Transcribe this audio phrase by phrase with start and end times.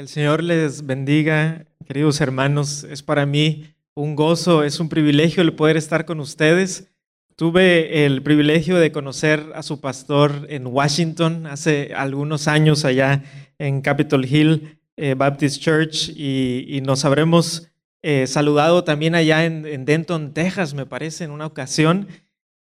[0.00, 2.84] Que el Señor les bendiga, queridos hermanos.
[2.84, 6.88] Es para mí un gozo, es un privilegio el poder estar con ustedes.
[7.36, 13.24] Tuve el privilegio de conocer a su pastor en Washington hace algunos años allá
[13.58, 17.68] en Capitol Hill eh, Baptist Church y, nos habremos
[18.00, 22.08] eh, saludado también allá en, Denton, Texas, me parece, en una ocasión.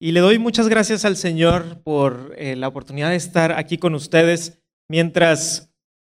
[0.01, 3.95] Y le doy muchas gracias al Señor por eh, la oportunidad de estar aquí con
[3.95, 5.70] ustedes mientras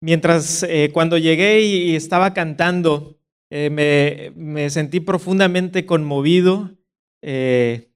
[0.06, 3.18] Mientras eh, cuando llegué y estaba cantando,
[3.50, 6.70] eh, me, sentí profundamente conmovido.
[7.22, 7.90] Eh,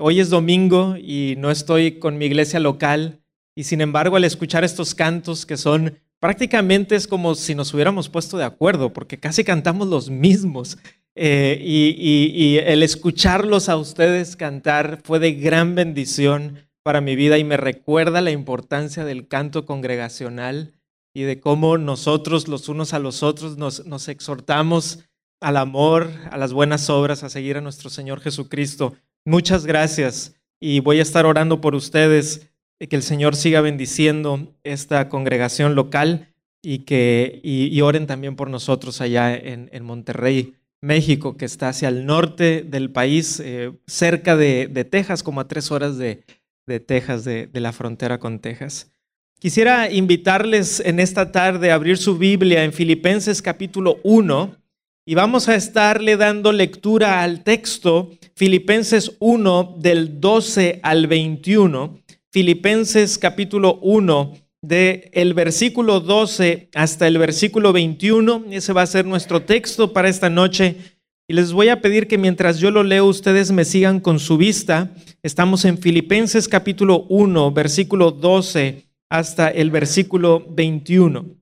[0.00, 3.20] hoy es domingo y no estoy con mi iglesia local
[3.54, 8.08] y sin embargo al escuchar estos cantos que son prácticamente es como si nos hubiéramos
[8.08, 10.78] puesto de acuerdo porque casi cantamos los mismos.
[11.14, 17.58] y el escucharlos a ustedes cantar fue de gran bendición para mi vida y me
[17.58, 20.72] recuerda la importancia del canto congregacional
[21.14, 25.00] y de cómo nosotros los unos a los otros nos, exhortamos
[25.40, 28.94] al amor, a las buenas obras, a seguir a nuestro Señor Jesucristo.
[29.24, 34.54] Muchas gracias y voy a estar orando por ustedes, y que el Señor siga bendiciendo
[34.64, 41.44] esta congregación local y que y, oren también por nosotros allá en, Monterrey, México, que
[41.44, 46.24] está hacia el norte del país, eh, cerca de, Texas, como a tres horas de,
[46.86, 48.92] Texas, de la frontera con Texas.
[49.42, 54.54] Quisiera invitarles en esta tarde a abrir su Biblia en Filipenses capítulo 1
[55.04, 61.98] y vamos a estarle dando lectura al texto Filipenses 1 del 12 al 21.
[62.30, 68.44] Filipenses capítulo 1 del el versículo 12 hasta el versículo 21.
[68.52, 70.76] Ese va a ser nuestro texto para esta noche.
[71.26, 74.36] Y les voy a pedir que mientras yo lo leo, ustedes me sigan con su
[74.36, 74.92] vista.
[75.20, 81.36] Estamos en Filipenses capítulo 1, versículo 12 hasta el versículo 21.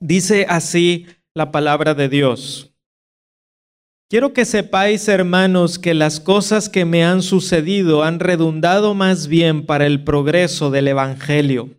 [0.00, 2.74] Dice así la palabra de Dios.
[4.10, 9.64] Quiero que sepáis, hermanos, que las cosas que me han sucedido han redundado más bien
[9.64, 11.70] para el progreso del Evangelio,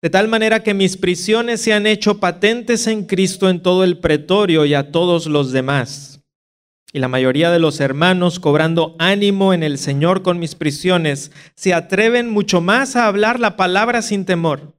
[0.00, 3.98] de tal manera que mis prisiones se han hecho patentes en Cristo en todo el
[3.98, 6.11] pretorio y a todos los demás
[6.92, 11.72] y la mayoría de los hermanos, cobrando ánimo en el Señor con mis prisiones, se
[11.72, 14.76] atreven mucho más a hablar la palabra sin temor.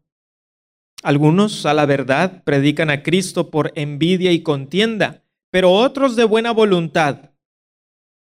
[1.02, 6.52] Algunos, a la verdad, predican a Cristo por envidia y contienda, pero otros de buena
[6.52, 7.32] voluntad.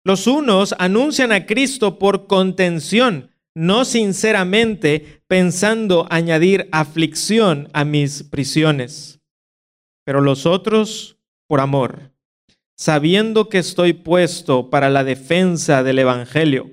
[0.04, 9.22] Los unos anuncian a Cristo por contención, no sinceramente pensando añadir aflicción a mis prisiones,
[10.04, 11.18] pero los otros
[11.48, 12.13] por amor
[12.76, 16.72] sabiendo que estoy puesto para la defensa del Evangelio.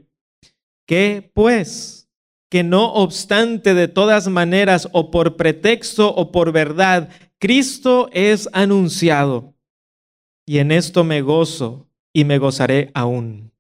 [0.87, 2.09] ¿Qué pues?
[2.50, 9.55] Que no obstante de todas maneras o por pretexto o por verdad, Cristo es anunciado.
[10.47, 13.53] Y en esto me gozo y me gozaré aún.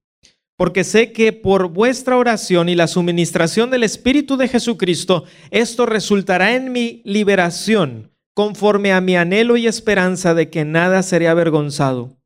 [0.56, 6.54] Porque sé que por vuestra oración y la suministración del Espíritu de Jesucristo, esto resultará
[6.54, 12.19] en mi liberación, conforme a mi anhelo y esperanza de que nada seré avergonzado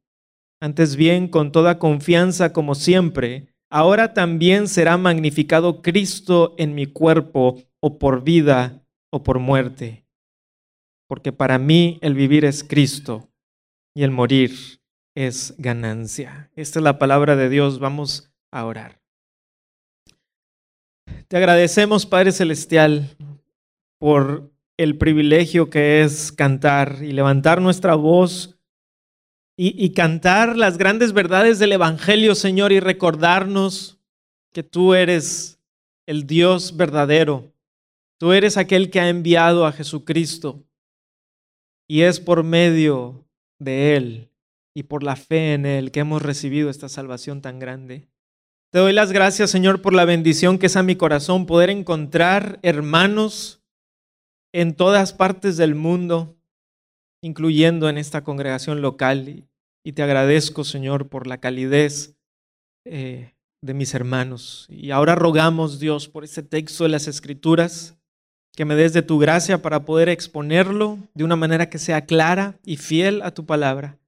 [0.64, 7.62] antes bien, con toda confianza como siempre, ahora también será magnificado Cristo en mi cuerpo,
[7.80, 8.82] o por vida
[9.12, 10.06] o por muerte.
[11.06, 13.28] Porque para mí el vivir es Cristo
[13.94, 14.52] y el morir
[15.14, 16.50] es ganancia.
[16.56, 17.78] Esta es la palabra de Dios.
[17.80, 19.02] Vamos a orar.
[21.28, 23.14] Te agradecemos, Padre Celestial,
[24.00, 28.53] por el privilegio que es cantar y levantar nuestra voz
[29.56, 33.98] y, cantar las grandes verdades del Evangelio, Señor, y recordarnos
[34.52, 35.60] que tú eres
[36.06, 37.52] el Dios verdadero.
[38.18, 40.64] Tú eres aquel que ha enviado a Jesucristo.
[41.86, 43.24] Y es por medio
[43.58, 44.28] de Él
[44.74, 48.08] y por la fe en Él que hemos recibido esta salvación tan grande.
[48.70, 52.58] Te doy las gracias, Señor, por la bendición que es a mi corazón poder encontrar
[52.62, 53.62] hermanos
[54.52, 56.33] en todas partes del mundo
[57.24, 59.46] incluyendo en esta congregación local.
[59.82, 62.16] Y te agradezco, Señor, por la calidez
[62.84, 63.32] eh,
[63.62, 64.66] de mis hermanos.
[64.68, 67.96] Y ahora rogamos, Dios, por este texto de las Escrituras,
[68.54, 72.58] que me des de tu gracia para poder exponerlo de una manera que sea clara
[72.62, 73.98] y fiel a tu palabra,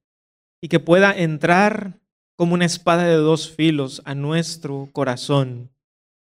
[0.61, 1.99] y que pueda entrar
[2.35, 5.71] como una espada de dos filos a nuestro corazón.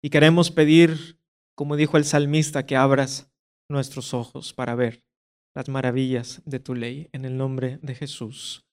[0.01, 1.17] Y queremos pedir,
[1.55, 3.29] como dijo el salmista, que abras
[3.67, 5.08] nuestros ojos para ver
[5.55, 7.09] las maravillas de tu ley.
[7.11, 8.63] En el nombre de Jesús.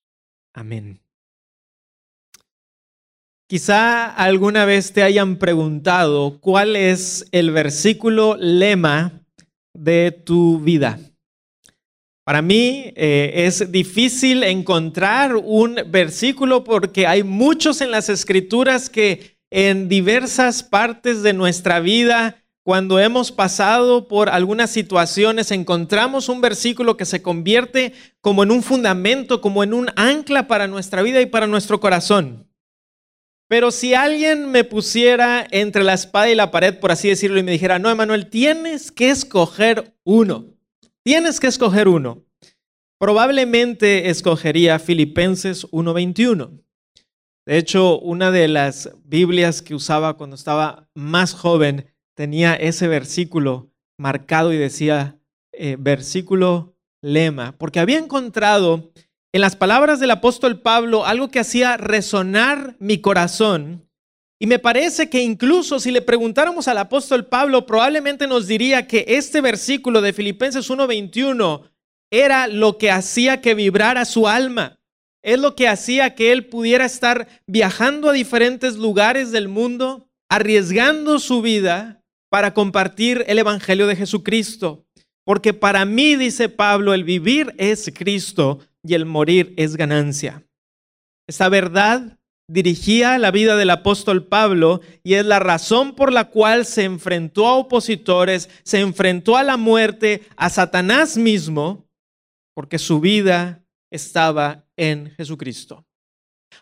[0.54, 1.00] Amén.
[3.48, 9.20] Quizá alguna vez te hayan preguntado cuál es el versículo lema
[9.72, 10.98] de tu vida.
[12.24, 19.38] Para mí eh, es difícil encontrar un versículo porque hay muchos en las escrituras que
[19.48, 26.96] en diversas partes de nuestra vida, cuando hemos pasado por algunas situaciones, encontramos un versículo
[26.96, 31.26] que se convierte como en un fundamento, como en un ancla para nuestra vida y
[31.26, 32.50] para nuestro corazón.
[33.46, 37.44] Pero si alguien me pusiera entre la espada y la pared, por así decirlo, y
[37.44, 40.46] me dijera, no, Emanuel, tienes que escoger uno.
[41.04, 42.24] Tienes que escoger uno.
[42.98, 46.64] Probablemente escogería Filipenses 1.21.
[47.46, 53.70] De hecho, una de las Biblias que usaba cuando estaba más joven tenía ese versículo
[53.98, 55.18] marcado y decía
[55.52, 58.90] eh, versículo lema, porque había encontrado
[59.32, 63.86] en las palabras del apóstol Pablo algo que hacía resonar mi corazón
[64.38, 69.04] y me parece que incluso si le preguntáramos al apóstol Pablo, probablemente nos diría que
[69.08, 71.70] este versículo de Filipenses 1:21
[72.10, 74.78] era lo que hacía que vibrara su alma.
[75.22, 81.18] Es lo que hacía que él pudiera estar viajando a diferentes lugares del mundo, arriesgando
[81.18, 82.04] su vida
[82.36, 84.84] para compartir el Evangelio de Jesucristo.
[85.24, 90.46] Porque para mí, dice Pablo, el vivir es Cristo y el morir es ganancia.
[91.26, 96.66] Esta verdad dirigía la vida del apóstol Pablo y es la razón por la cual
[96.66, 101.88] se enfrentó a opositores, se enfrentó a la muerte, a Satanás mismo,
[102.54, 105.86] porque su vida estaba en Jesucristo.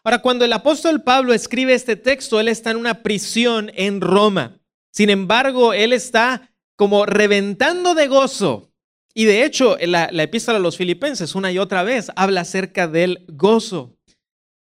[0.05, 4.61] Ahora, cuando el apóstol Pablo escribe este texto, él está en una prisión en Roma.
[4.95, 8.73] Sin embargo, él está como reventando de gozo.
[9.13, 12.87] Y de hecho, la, la epístola a los filipenses una y otra vez habla acerca
[12.87, 13.97] del gozo.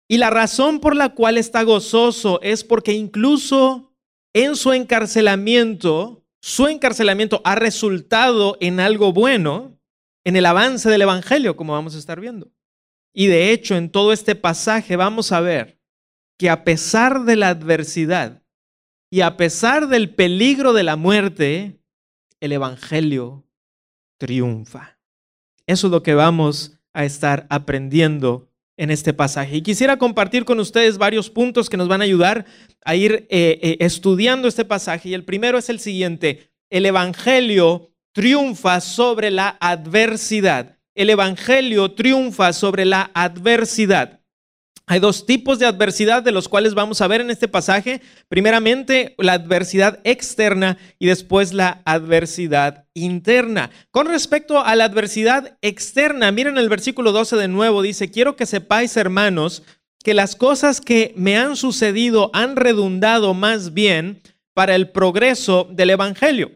[0.08, 3.92] Y la razón por la cual está gozoso es porque incluso
[4.32, 9.78] en su encarcelamiento, su encarcelamiento ha resultado en algo bueno,
[10.24, 12.52] en el avance del Evangelio, como vamos a estar viendo.
[13.12, 15.80] Y de hecho, en todo este pasaje vamos a ver
[16.38, 18.42] que a pesar de la adversidad
[19.10, 21.80] y a pesar del peligro de la muerte,
[22.38, 23.44] el Evangelio
[24.18, 24.98] triunfa.
[25.66, 29.56] Eso es lo que vamos a estar aprendiendo en este pasaje.
[29.56, 32.46] Y quisiera compartir con ustedes varios puntos que nos van a ayudar
[32.84, 35.10] a ir eh, eh, estudiando este pasaje.
[35.10, 40.78] Y el primero es el siguiente, el Evangelio triunfa sobre la adversidad.
[40.94, 44.19] El Evangelio triunfa sobre la adversidad.
[44.90, 48.00] Hay dos tipos de adversidad de los cuales vamos a ver en este pasaje.
[48.28, 53.70] Primeramente, la adversidad externa y después la adversidad interna.
[53.92, 58.46] Con respecto a la adversidad externa, miren el versículo 12 de nuevo, dice, quiero que
[58.46, 59.62] sepáis, hermanos,
[60.02, 64.20] que las cosas que me han sucedido han redundado más bien
[64.54, 66.50] para el progreso del Evangelio.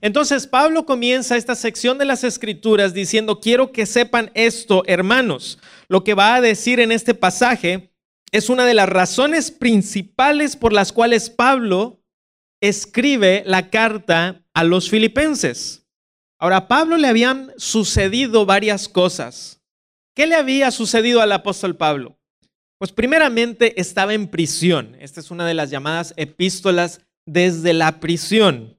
[0.00, 5.58] Entonces Pablo comienza esta sección de las escrituras diciendo, quiero que sepan esto, hermanos.
[5.90, 7.92] Lo que va a decir en este pasaje
[8.30, 12.00] es una de las razones principales por las cuales Pablo
[12.62, 15.84] escribe la carta a los filipenses.
[16.38, 19.60] Ahora, a Pablo le habían sucedido varias cosas.
[20.14, 22.16] ¿Qué le había sucedido al apóstol Pablo?
[22.78, 24.96] Pues primeramente estaba en prisión.
[25.00, 28.78] Esta es una de las llamadas epístolas desde la prisión.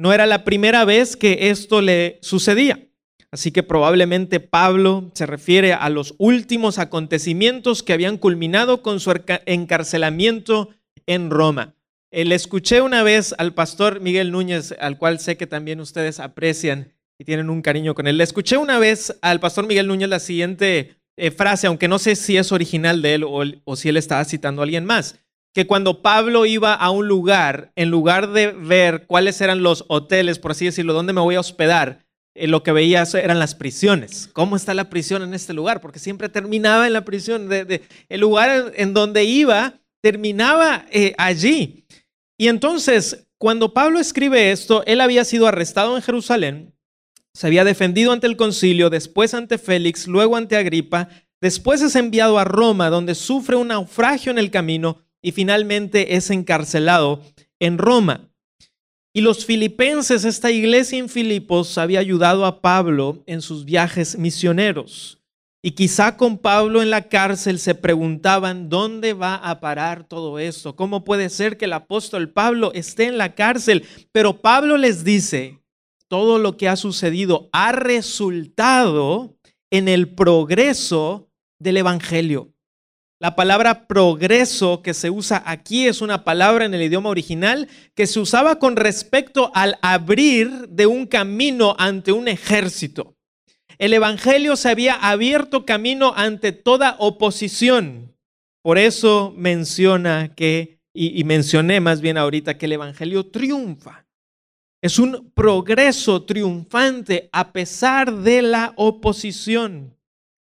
[0.00, 2.89] No era la primera vez que esto le sucedía.
[3.32, 9.12] Así que probablemente Pablo se refiere a los últimos acontecimientos que habían culminado con su
[9.46, 10.70] encarcelamiento
[11.06, 11.74] en Roma.
[12.10, 16.18] Eh, le escuché una vez al pastor Miguel Núñez, al cual sé que también ustedes
[16.18, 18.18] aprecian y tienen un cariño con él.
[18.18, 22.16] Le escuché una vez al pastor Miguel Núñez la siguiente eh, frase, aunque no sé
[22.16, 25.20] si es original de él o, o si él estaba citando a alguien más
[25.52, 30.38] que cuando Pablo iba a un lugar, en lugar de ver cuáles eran los hoteles,
[30.38, 34.28] por así decirlo, dónde me voy a hospedar, lo que veía eran las prisiones.
[34.32, 35.80] ¿Cómo está la prisión en este lugar?
[35.80, 37.48] Porque siempre terminaba en la prisión.
[37.48, 41.84] De, el lugar en donde iba terminaba eh, allí.
[42.38, 46.74] Y entonces, cuando Pablo escribe esto, él había sido arrestado en Jerusalén,
[47.34, 51.08] se había defendido ante el concilio, después ante Félix, luego ante Agripa,
[51.40, 56.30] después es enviado a Roma, donde sufre un naufragio en el camino y finalmente es
[56.30, 57.22] encarcelado
[57.58, 58.29] en Roma.
[59.12, 65.18] Y los filipenses, esta iglesia en Filipos, había ayudado a Pablo en sus viajes misioneros.
[65.62, 70.76] Y quizá con Pablo en la cárcel se preguntaban, ¿dónde va a parar todo esto?
[70.76, 73.84] ¿Cómo puede ser que el apóstol Pablo esté en la cárcel?
[74.12, 75.58] Pero Pablo les dice,
[76.08, 79.36] todo lo que ha sucedido ha resultado
[79.70, 82.54] en el progreso del Evangelio.
[83.22, 88.06] La palabra progreso que se usa aquí es una palabra en el idioma original que
[88.06, 93.18] se usaba con respecto al abrir de un camino ante un ejército.
[93.76, 98.16] El Evangelio se había abierto camino ante toda oposición.
[98.62, 104.06] Por eso menciona que, y, y mencioné más bien ahorita, que el Evangelio triunfa.
[104.80, 109.94] Es un progreso triunfante a pesar de la oposición.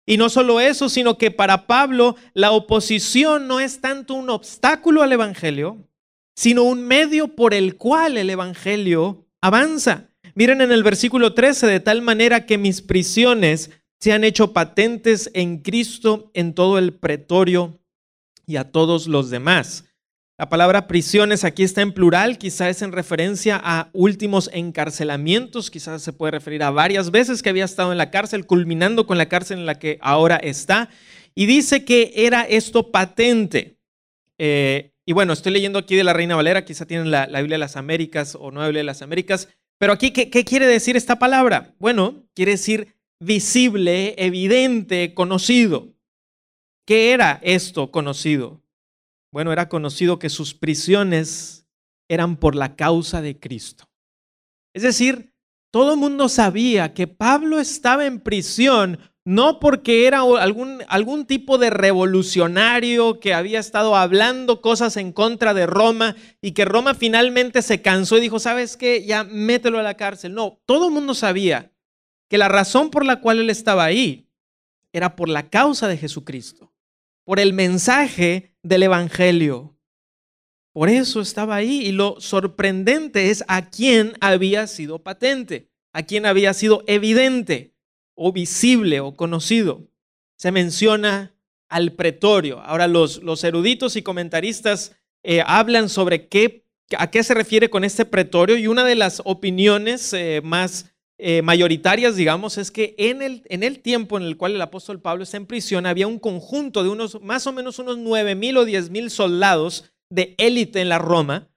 [0.06, 5.02] Y no solo eso, sino que para Pablo la oposición no es tanto un obstáculo
[5.02, 5.78] al Evangelio,
[6.36, 10.10] sino un medio por el cual el Evangelio avanza.
[10.36, 15.30] Miren en el versículo 13, de tal manera que mis prisiones se han hecho patentes
[15.34, 17.80] en Cristo en todo el pretorio
[18.46, 19.85] y a todos los demás.
[20.38, 26.02] La palabra prisiones aquí está en plural, quizás es en referencia a últimos encarcelamientos, quizás
[26.02, 29.30] se puede referir a varias veces que había estado en la cárcel, culminando con la
[29.30, 30.90] cárcel en la que ahora está.
[31.34, 33.78] Y dice que era esto patente.
[34.36, 37.58] Eh, y bueno, estoy leyendo aquí de la Reina Valera, quizá tienen la, Biblia de
[37.58, 41.18] las Américas o Nueva Biblia de las Américas, pero aquí, ¿qué, ¿qué quiere decir esta
[41.18, 41.74] palabra?
[41.78, 45.94] Bueno, quiere decir visible, evidente, conocido.
[46.84, 48.60] ¿Qué era esto conocido?
[49.36, 51.66] Bueno, era conocido que sus prisiones
[52.08, 53.84] eran por la causa de Cristo.
[54.72, 55.34] Es decir,
[55.70, 61.58] todo el mundo sabía que Pablo estaba en prisión no porque era algún, algún tipo
[61.58, 67.60] de revolucionario que había estado hablando cosas en contra de Roma y que Roma finalmente
[67.60, 69.04] se cansó y dijo, ¿sabes qué?
[69.04, 70.32] Ya mételo a la cárcel.
[70.32, 71.74] No, todo el mundo sabía
[72.30, 74.30] que la razón por la cual él estaba ahí
[74.94, 76.72] era por la causa de Jesucristo,
[77.22, 79.76] por el mensaje del Evangelio.
[80.72, 86.26] Por eso estaba ahí y lo sorprendente es a quién había sido patente, a quién
[86.26, 87.74] había sido evidente
[88.14, 89.88] o visible o conocido.
[90.36, 91.34] Se menciona
[91.68, 92.60] al pretorio.
[92.60, 96.66] Ahora los, los eruditos y comentaristas eh, hablan sobre qué,
[96.98, 101.42] a qué se refiere con este pretorio y una de las opiniones eh, más eh,
[101.42, 105.22] mayoritarias, digamos, es que en el, en el tiempo en el cual el apóstol Pablo
[105.22, 108.64] está en prisión, había un conjunto de unos, más o menos unos nueve mil o
[108.64, 111.48] diez mil soldados de élite en la Roma.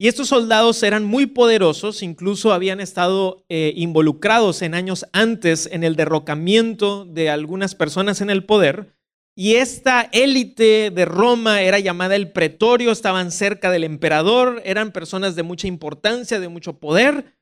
[0.00, 5.82] Y estos soldados eran muy poderosos, incluso habían estado eh, involucrados en años antes en
[5.82, 8.94] el derrocamiento de algunas personas en el poder.
[9.36, 15.34] Y esta élite de Roma era llamada el pretorio, estaban cerca del emperador, eran personas
[15.34, 17.37] de mucha importancia, de mucho poder.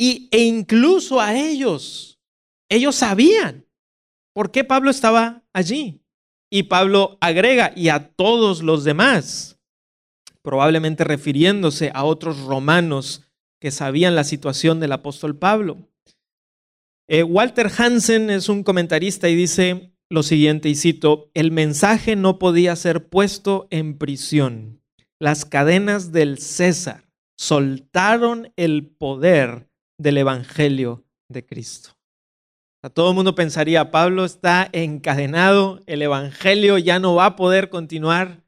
[0.00, 2.18] Y, e incluso a ellos,
[2.70, 3.66] ellos sabían
[4.32, 6.00] por qué Pablo estaba allí.
[6.50, 9.58] Y Pablo agrega, y a todos los demás,
[10.40, 13.28] probablemente refiriéndose a otros romanos
[13.60, 15.76] que sabían la situación del apóstol Pablo.
[17.06, 22.38] Eh, Walter Hansen es un comentarista y dice lo siguiente, y cito, el mensaje no
[22.38, 24.80] podía ser puesto en prisión.
[25.20, 27.04] Las cadenas del César
[27.36, 29.69] soltaron el poder
[30.00, 31.90] del Evangelio de Cristo.
[32.82, 37.68] A todo el mundo pensaría, Pablo está encadenado, el Evangelio ya no va a poder
[37.68, 38.42] continuar.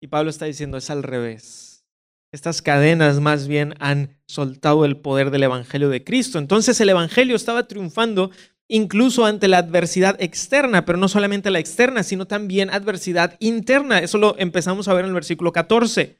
[0.00, 1.84] Y Pablo está diciendo, es al revés.
[2.32, 6.38] Estas cadenas más bien han soltado el poder del Evangelio de Cristo.
[6.38, 8.30] Entonces el Evangelio estaba triunfando
[8.66, 13.98] incluso ante la adversidad externa, pero no solamente la externa, sino también adversidad interna.
[13.98, 16.18] Eso lo empezamos a ver en el versículo 14.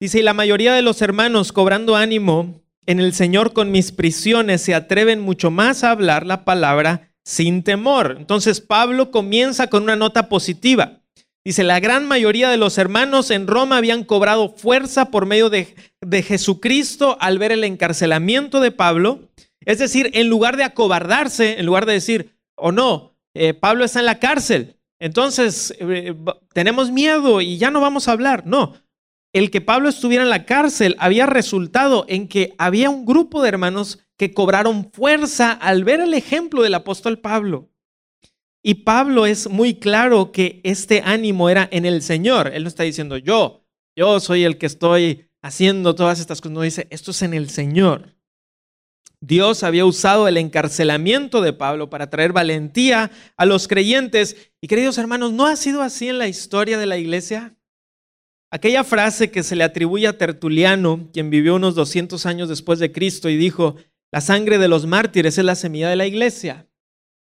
[0.00, 4.62] Dice, y la mayoría de los hermanos cobrando ánimo en el Señor con mis prisiones
[4.62, 8.16] se atreven mucho más a hablar la palabra sin temor.
[8.18, 11.00] Entonces Pablo comienza con una nota positiva.
[11.44, 15.74] Dice, la gran mayoría de los hermanos en Roma habían cobrado fuerza por medio de,
[16.22, 19.28] Jesucristo al ver el encarcelamiento de Pablo.
[19.60, 23.84] Es decir, en lugar de acobardarse, en lugar de decir, o oh, no, eh, Pablo
[23.84, 26.14] está en la cárcel, entonces eh,
[26.52, 28.46] tenemos miedo y ya no vamos a hablar.
[28.46, 28.74] No,
[29.38, 33.48] el que Pablo estuviera en la cárcel había resultado en que había un grupo de
[33.48, 37.70] hermanos que cobraron fuerza al ver el ejemplo del apóstol Pablo.
[38.62, 42.50] Y Pablo es muy claro que este ánimo era en el Señor.
[42.52, 43.64] Él no está diciendo yo,
[43.94, 46.54] yo soy el que estoy haciendo todas estas cosas.
[46.54, 48.16] No dice, esto es en el Señor.
[49.20, 54.50] Dios había usado el encarcelamiento de Pablo para traer valentía a los creyentes.
[54.60, 57.54] Y queridos hermanos, ¿no ha sido así en la historia de la iglesia?
[58.56, 62.90] Aquella frase que se le atribuye a Tertuliano, quien vivió unos 200 años después de
[62.90, 63.76] Cristo y dijo,
[64.10, 66.66] la sangre de los mártires es la semilla de la iglesia.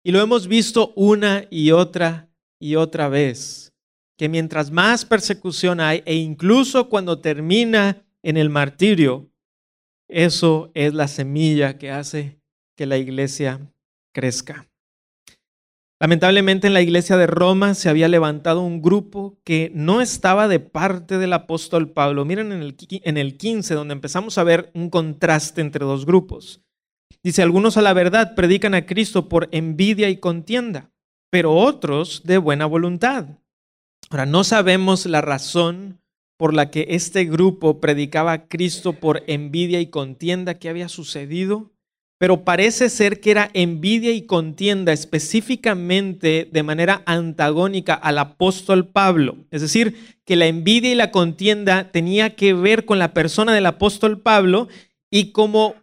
[0.02, 3.72] Y lo hemos visto una y otra y otra vez,
[4.18, 9.30] que mientras más persecución hay, e incluso cuando termina en el martirio,
[10.08, 12.40] eso es la semilla que hace
[12.76, 13.72] que la iglesia
[14.12, 14.69] crezca.
[16.00, 20.58] Lamentablemente en la iglesia de Roma se había levantado un grupo que no estaba de
[20.58, 22.24] parte del apóstol Pablo.
[22.24, 26.62] Miren en el, en el 15, donde empezamos a ver un contraste entre dos grupos.
[27.22, 30.90] Dice, algunos a la verdad predican a Cristo por envidia y contienda,
[31.30, 33.26] pero otros de buena voluntad.
[34.08, 36.00] Ahora, no sabemos la razón
[36.38, 41.72] por la que este grupo predicaba a Cristo por envidia y contienda que había sucedido,
[42.20, 49.38] pero parece ser que era envidia y contienda específicamente de manera antagónica al apóstol Pablo.
[49.50, 53.64] Es decir, que la envidia y la contienda tenía que ver con la persona del
[53.64, 54.68] apóstol Pablo
[55.10, 55.76] y como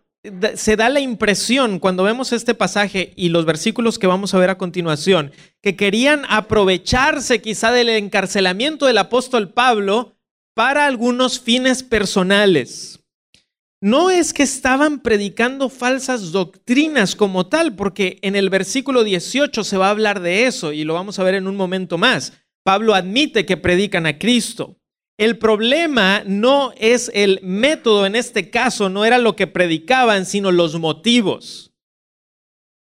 [0.54, 4.52] se da la impresión cuando vemos este pasaje y los versículos que vamos a ver
[4.52, 5.32] a continuación,
[5.64, 10.14] que querían aprovecharse quizá del encarcelamiento del apóstol Pablo
[10.54, 13.00] para algunos fines personales.
[13.82, 19.78] No es que estaban predicando falsas doctrinas como tal, porque en el versículo 18 se
[19.78, 22.34] va a hablar de eso y lo vamos a ver en un momento más.
[22.64, 24.78] Pablo admite que predican a Cristo.
[25.20, 30.52] El problema no es el método en este caso, no era lo que predicaban, sino
[30.52, 31.72] los motivos.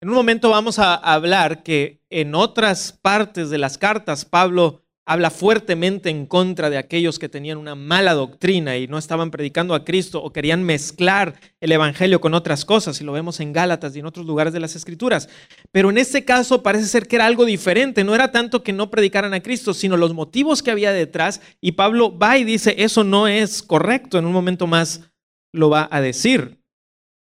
[0.02, 5.30] En un momento vamos a hablar que en otras partes de las cartas Pablo habla
[5.30, 9.84] fuertemente en contra de aquellos que tenían una mala doctrina y no estaban predicando a
[9.84, 13.98] Cristo o querían mezclar el Evangelio con otras cosas, y lo vemos en Gálatas y
[13.98, 15.28] en otros lugares de las Escrituras.
[15.72, 18.90] Pero en este caso parece ser que era algo diferente, no era tanto que no
[18.90, 23.04] predicaran a Cristo, sino los motivos que había detrás, y Pablo va y dice, eso
[23.04, 25.10] no es correcto, en un momento más
[25.52, 26.58] lo va a decir.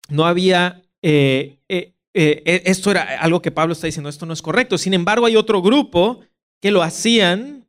[0.09, 0.83] No había...
[1.03, 4.77] Eh, eh, eh, esto era algo que Pablo está diciendo, esto no es correcto.
[4.79, 6.21] Sin embargo, hay otro grupo
[6.61, 7.60] que lo hacían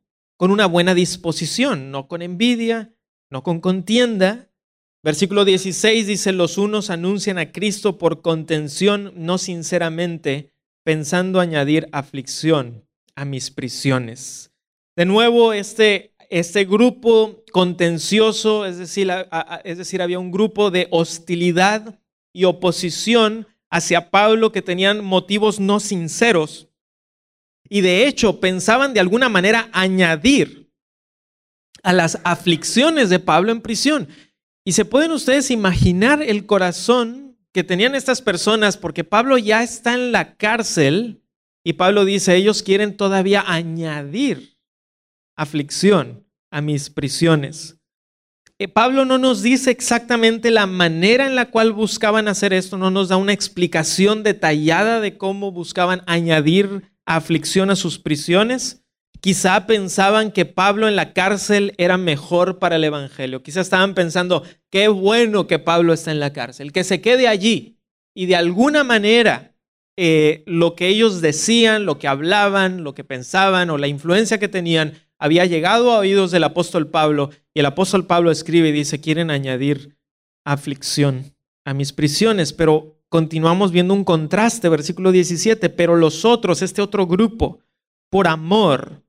[0.42, 2.92] con una buena disposición, no con envidia,
[3.30, 4.50] no con contienda.
[5.04, 10.50] Versículo 16 dice, los unos anuncian a Cristo por contención, no sinceramente,
[10.82, 14.50] pensando añadir aflicción a mis prisiones.
[14.96, 19.12] De nuevo, este, este grupo contencioso, es decir,
[19.62, 22.00] es decir, había un grupo de hostilidad
[22.32, 26.66] y oposición hacia Pablo que tenían motivos no sinceros
[27.72, 30.70] y de hecho pensaban de alguna manera añadir
[31.82, 34.08] a las aflicciones de Pablo en prisión.
[34.62, 39.94] Y se pueden ustedes imaginar el corazón que tenían estas personas porque Pablo ya está
[39.94, 41.22] en la cárcel
[41.64, 44.58] y Pablo dice, ellos quieren todavía añadir
[45.34, 47.78] aflicción a mis prisiones.
[48.58, 52.90] Eh, Pablo no nos dice exactamente la manera en la cual buscaban hacer esto, no
[52.90, 58.84] nos da una explicación detallada de cómo buscaban añadir aflicción a sus prisiones.
[59.20, 63.42] Quizá pensaban que Pablo en la cárcel era mejor para el Evangelio.
[63.42, 67.78] Quizá estaban pensando, qué bueno que Pablo está en la cárcel, que se quede allí.
[68.14, 69.52] Y de alguna manera
[69.96, 74.48] eh, lo que ellos decían, lo que hablaban, lo que pensaban o la influencia que
[74.48, 77.30] tenían había llegado a oídos del apóstol Pablo.
[77.54, 79.96] Y el apóstol Pablo escribe y dice, quieren añadir
[80.44, 86.80] aflicción a mis prisiones, pero continuamos viendo un contraste, versículo 17, pero los otros, este
[86.80, 87.60] otro grupo,
[88.10, 89.02] por amor,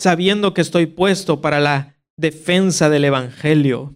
[0.00, 3.94] sabiendo que estoy puesto para la defensa del Evangelio.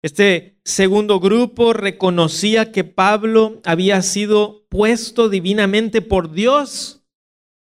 [0.00, 7.02] Este segundo grupo reconocía que Pablo había sido puesto divinamente por Dios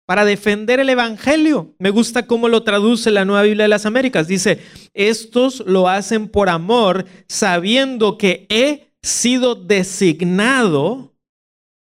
[0.07, 1.75] para defender el Evangelio.
[1.81, 4.29] Me gusta cómo lo traduce la Nueva Biblia de las Américas.
[4.29, 4.61] Dice,
[4.95, 11.15] estos lo hacen por amor, sabiendo que he sido designado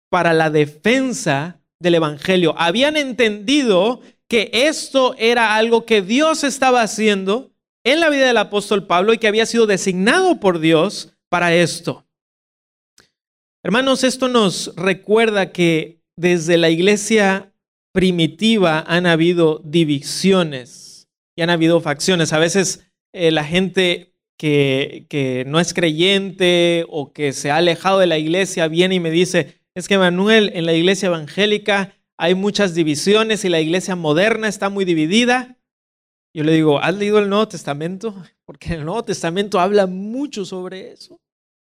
[0.09, 2.55] para la defensa del Evangelio.
[2.57, 7.51] Habían entendido que esto era algo que Dios estaba haciendo
[7.85, 12.07] en la vida del apóstol Pablo y que había sido designado por Dios para esto.
[13.63, 17.53] Hermanos, esto nos recuerda que desde la iglesia
[17.93, 22.33] primitiva han habido divisiones y han habido facciones.
[22.33, 28.07] A veces eh, la gente que, no es creyente o que se ha alejado de
[28.07, 32.73] la iglesia viene y me dice, es que Manuel, en la iglesia evangélica hay muchas
[32.75, 35.57] divisiones y la iglesia moderna está muy dividida.
[36.35, 38.15] Yo le digo, ¿has leído el Nuevo Testamento?
[38.45, 41.19] Porque el Nuevo Testamento habla mucho sobre eso.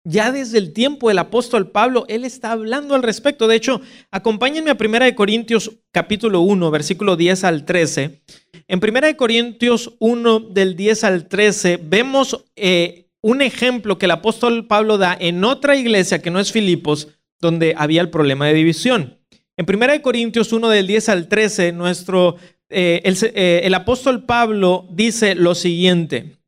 [0.04, 3.46] Ya desde el tiempo del apóstol Pablo, él está hablando al respecto.
[3.46, 8.20] De hecho, acompáñenme a 1 Corintios capítulo 1, versículo 10 al 13.
[8.66, 14.66] En 1 Corintios 1 del 10 al 13 vemos eh, un ejemplo que el apóstol
[14.66, 17.08] Pablo da en otra iglesia que no es Filipos,
[17.40, 19.18] donde había el problema de división.
[19.56, 22.36] En 1 Corintios 1 del 10 al 13, nuestro,
[22.70, 26.38] eh, eh, el apóstol Pablo dice lo siguiente.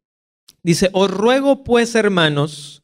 [0.65, 2.84] Dice, os ruego pues, hermanos,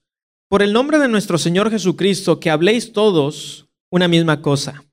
[0.51, 4.85] por el nombre de nuestro Señor Jesucristo, que habléis todos una misma cosa.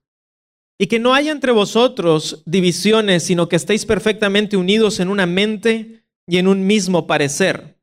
[0.77, 6.03] Y que no haya entre vosotros divisiones, sino que estéis perfectamente unidos en una mente
[6.27, 7.75] y en un mismo parecer.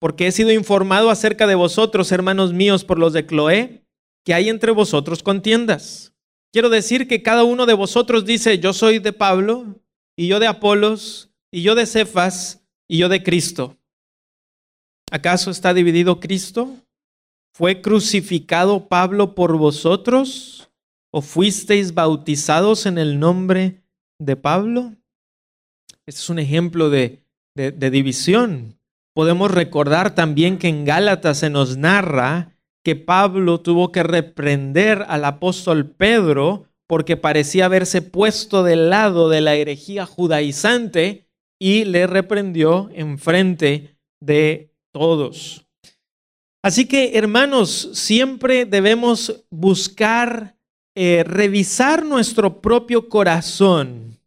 [0.00, 3.84] Porque he sido informado acerca de vosotros, hermanos míos, por los de Cloé,
[4.24, 6.12] que hay entre vosotros contiendas.
[6.52, 9.80] Quiero decir que cada uno de vosotros dice, yo soy de Pablo,
[10.16, 13.76] y yo de Apolos, y yo de Cefas, y yo de Cristo.
[15.12, 16.80] ¿Acaso está dividido Cristo?
[17.56, 20.72] ¿Fue crucificado Pablo por vosotros?
[21.12, 23.84] ¿O fuisteis bautizados en el nombre
[24.18, 24.96] de Pablo?
[26.04, 28.76] Este es un ejemplo de, de, división.
[29.14, 35.24] Podemos recordar también que en Gálatas se nos narra que Pablo tuvo que reprender al
[35.24, 41.28] apóstol Pedro porque parecía haberse puesto del lado de la herejía judaizante
[41.60, 45.63] y le reprendió en frente de todos.
[46.64, 50.56] Así que, hermanos, siempre debemos buscar
[50.94, 54.18] eh, revisar nuestro propio corazón,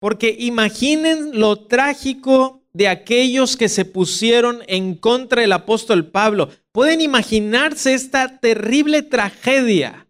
[0.00, 6.50] porque imaginen lo trágico de aquellos que se pusieron en contra del apóstol Pablo.
[6.72, 10.08] Pueden imaginarse esta terrible tragedia.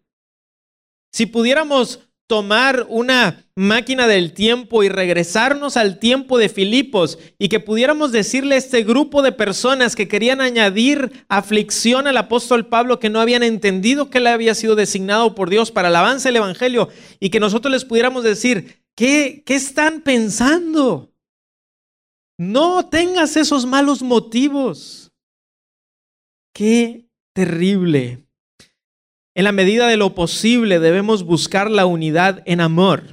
[1.13, 7.61] Si pudiéramos tomar una máquina del tiempo y regresarnos al tiempo de Filipos y que
[7.61, 13.09] pudiéramos decirle a este grupo de personas que querían añadir aflicción al apóstol Pablo que
[13.09, 16.89] no habían entendido que él había sido designado por Dios para el avance del Evangelio
[17.19, 21.13] y que nosotros les pudiéramos decir, ¿qué, qué están pensando?
[22.37, 25.11] No tengas esos malos motivos.
[26.53, 28.26] Qué terrible.
[29.37, 33.03] En la medida de lo posible debemos buscar la unidad en amor.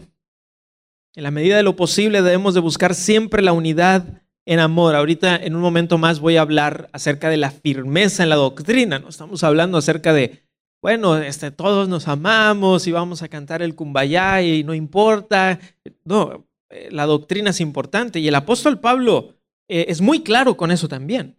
[1.14, 4.94] En la medida de lo posible debemos de buscar siempre la unidad en amor.
[4.94, 8.98] Ahorita en un momento más voy a hablar acerca de la firmeza en la doctrina.
[9.00, 10.40] No estamos hablando acerca de,
[10.80, 15.60] bueno, este, todos nos amamos y vamos a cantar el kumbaya y no importa.
[16.06, 19.34] No, eh, la doctrina es importante y el apóstol Pablo
[19.68, 21.36] eh, es muy claro con eso también.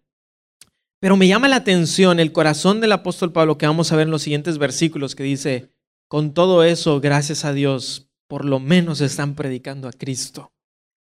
[1.06, 4.10] Pero me llama la atención el corazón del apóstol Pablo que vamos a ver en
[4.10, 5.70] los siguientes versículos que dice,
[6.08, 10.52] con todo eso, gracias a Dios, por lo menos están predicando a Cristo.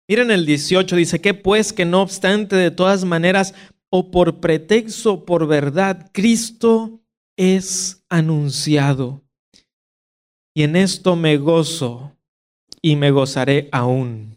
[0.10, 3.56] Miren el 18, dice que pues que no obstante de todas maneras
[3.89, 7.00] o por pretexto o por verdad, Cristo
[7.38, 9.24] es anunciado.
[10.54, 12.12] Y en esto me gozo
[12.82, 14.33] y me gozaré aún.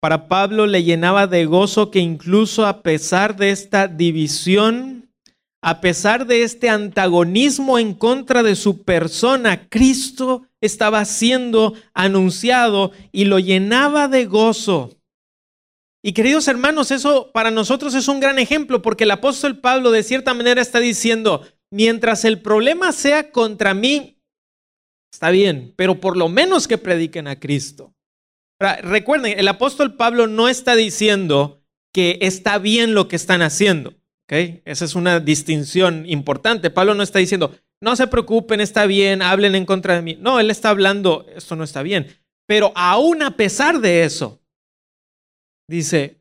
[0.00, 5.10] Para Pablo le llenaba de gozo que incluso a pesar de esta división,
[5.60, 13.24] a pesar de este antagonismo en contra de su persona, Cristo estaba siendo anunciado y
[13.24, 14.94] lo llenaba de gozo.
[16.00, 20.04] Y queridos hermanos, eso para nosotros es un gran ejemplo porque el apóstol Pablo de
[20.04, 24.16] cierta manera está diciendo, mientras el problema sea contra mí,
[25.12, 27.92] está bien, pero por lo menos que prediquen a Cristo.
[28.60, 31.62] Recuerden, el apóstol Pablo no está diciendo
[31.94, 33.94] que está bien lo que están haciendo.
[34.26, 34.62] ¿okay?
[34.64, 36.70] Esa es una distinción importante.
[36.70, 40.16] Pablo no está diciendo, no se preocupen, está bien, hablen en contra de mí.
[40.20, 42.08] No, él está hablando, esto no está bien.
[42.46, 44.40] Pero aún a pesar de eso,
[45.68, 46.20] dice,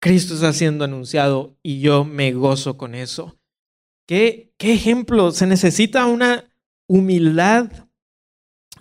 [0.00, 3.38] Cristo está siendo anunciado y yo me gozo con eso.
[4.06, 5.30] ¿Qué, ejemplo?
[5.30, 6.52] Se necesita una
[6.88, 7.88] humildad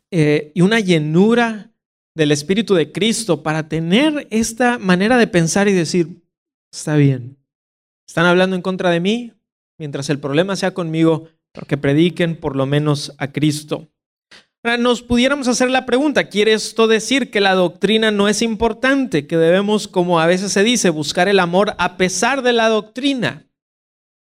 [0.09, 1.70] eh, y una llenura
[2.15, 6.21] del Espíritu de Cristo para tener esta manera de pensar y decir,
[6.71, 7.37] está bien,
[8.07, 9.33] están hablando en contra de mí,
[9.77, 11.27] mientras el problema sea conmigo,
[11.67, 13.89] que prediquen por lo menos a Cristo.
[14.63, 19.25] Ahora, nos pudiéramos hacer la pregunta, ¿quiere esto decir que la doctrina no es importante,
[19.25, 23.47] que debemos, como a veces se dice, buscar el amor a pesar de la doctrina?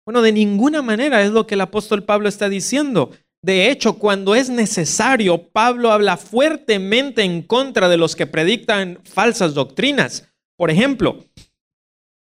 [0.05, 3.11] Bueno, de ninguna manera es lo que el apóstol Pablo está diciendo.
[3.43, 9.53] De hecho, cuando es necesario, Pablo habla fuertemente en contra de los que predican falsas
[9.53, 10.29] doctrinas.
[10.55, 11.25] Por ejemplo,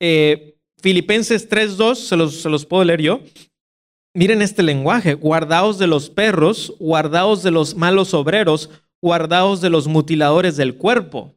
[0.00, 3.20] eh, Filipenses 3.2, se los, se los puedo leer yo.
[4.14, 9.86] Miren este lenguaje, guardaos de los perros, guardaos de los malos obreros, guardaos de los
[9.86, 11.36] mutiladores del cuerpo.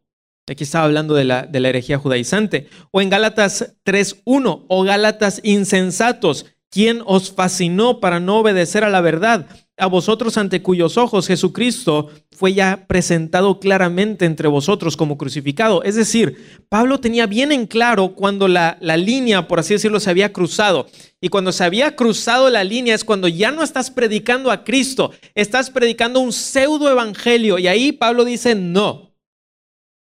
[0.49, 2.69] Aquí estaba hablando de la, de la herejía judaizante.
[2.89, 9.01] O en Gálatas 3.1, o Gálatas insensatos, ¿Quién os fascinó para no obedecer a la
[9.01, 9.47] verdad?
[9.77, 15.81] A vosotros ante cuyos ojos Jesucristo fue ya presentado claramente entre vosotros como crucificado.
[15.83, 20.11] Es decir, Pablo tenía bien en claro cuando la, la línea, por así decirlo, se
[20.11, 20.87] había cruzado.
[21.19, 25.11] Y cuando se había cruzado la línea es cuando ya no estás predicando a Cristo,
[25.33, 27.57] estás predicando un pseudo evangelio.
[27.57, 29.09] Y ahí Pablo dice, no,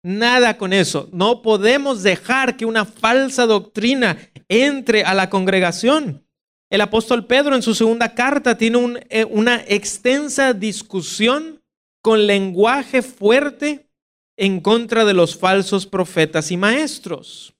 [0.04, 1.10] Nada con eso.
[1.12, 4.18] No podemos dejar que una falsa doctrina
[4.50, 6.26] entre a la congregación.
[6.72, 11.62] El apóstol Pedro en su segunda carta tiene eh, una extensa discusión
[12.02, 13.90] con lenguaje fuerte
[14.38, 17.54] en contra de los falsos profetas y maestros.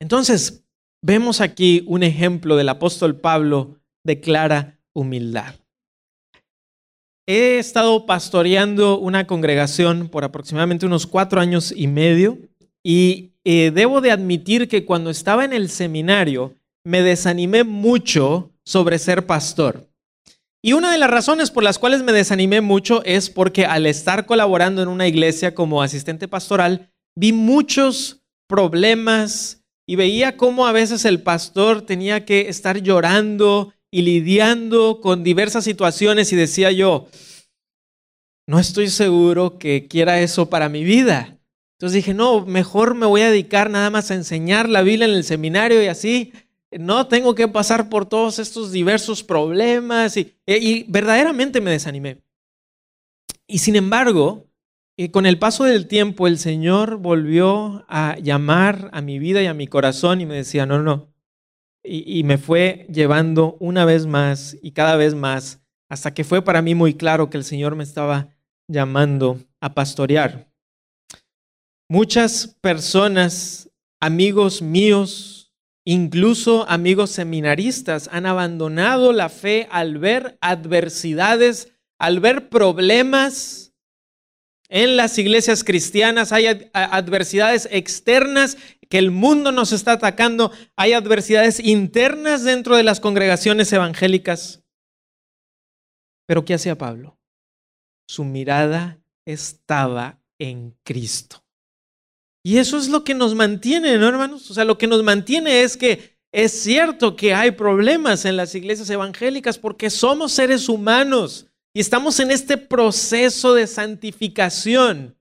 [0.00, 0.64] Entonces,
[1.02, 5.56] vemos aquí un ejemplo del apóstol Pablo de clara humildad.
[7.26, 12.38] He estado pastoreando una congregación por aproximadamente unos cuatro años y medio
[12.84, 18.98] y eh, debo de admitir que cuando estaba en el seminario me desanimé mucho sobre
[18.98, 19.88] ser pastor.
[20.64, 24.26] Y una de las razones por las cuales me desanimé mucho es porque al estar
[24.26, 31.04] colaborando en una iglesia como asistente pastoral, vi muchos problemas y veía cómo a veces
[31.04, 37.08] el pastor tenía que estar llorando y lidiando con diversas situaciones y decía yo,
[38.48, 41.38] no estoy seguro que quiera eso para mi vida.
[41.78, 45.14] Entonces dije, no, mejor me voy a dedicar nada más a enseñar la Biblia en
[45.14, 46.32] el seminario y así
[46.78, 52.22] no tengo que pasar por todos estos diversos problemas y, y verdaderamente me desanimé.
[53.46, 54.46] Y sin embargo,
[54.96, 59.46] eh, con el paso del tiempo el Señor volvió a llamar a mi vida y
[59.46, 61.12] a mi corazón y me decía, no, no.
[61.84, 66.42] Y, y me fue llevando una vez más y cada vez más hasta que fue
[66.42, 68.28] para mí muy claro que el Señor me estaba
[68.68, 70.50] llamando a pastorear.
[71.88, 75.41] Muchas personas, amigos míos,
[75.84, 83.72] incluso amigos seminaristas, han abandonado la fe al ver adversidades, al ver problemas.
[84.68, 88.56] En las iglesias cristianas hay adversidades externas
[88.88, 94.62] que el mundo nos está atacando, hay adversidades internas dentro de las congregaciones evangélicas.
[96.26, 97.18] Pero ¿qué hacía Pablo?
[98.06, 101.42] Su mirada estaba en Cristo.
[102.44, 104.50] Y eso es lo que nos mantiene, ¿no, hermanos?
[104.50, 108.54] O sea, lo que nos mantiene es que es cierto que hay problemas en las
[108.54, 115.16] iglesias evangélicas porque somos seres humanos y estamos en este proceso de santificación,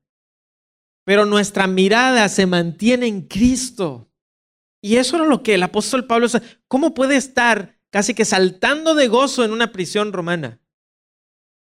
[1.06, 4.10] pero nuestra mirada se mantiene en Cristo.
[4.82, 6.28] Y eso era lo que el apóstol Pablo,
[6.68, 10.60] ¿cómo puede estar casi que saltando de gozo en una prisión romana?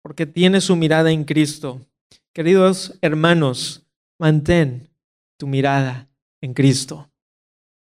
[0.01, 1.85] Porque tiene su mirada en Cristo.
[2.33, 3.85] Queridos hermanos,
[4.17, 4.94] mantén
[5.37, 6.09] tu mirada
[6.41, 7.11] en Cristo.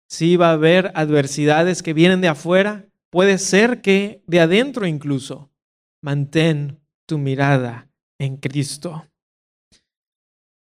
[0.08, 5.50] Si va a haber adversidades que vienen de afuera, puede ser que de adentro incluso.
[6.02, 9.06] Mantén tu mirada en Cristo.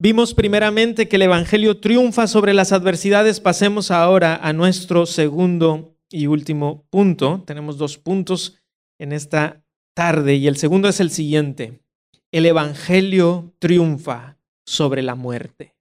[0.00, 3.40] Vimos primeramente que el Evangelio triunfa sobre las adversidades.
[3.40, 7.42] Pasemos ahora a nuestro segundo y último punto.
[7.46, 8.58] Tenemos dos puntos
[8.98, 11.82] en esta tarde y el segundo es el siguiente.
[12.32, 15.77] El Evangelio triunfa sobre la muerte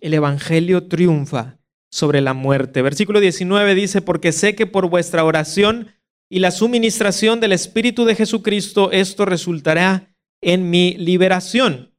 [0.00, 1.58] el Evangelio triunfa
[1.90, 2.82] sobre la muerte.
[2.82, 5.88] Versículo 19 dice, porque sé que por vuestra oración
[6.30, 11.92] y la suministración del Espíritu de Jesucristo esto resultará en mi liberación.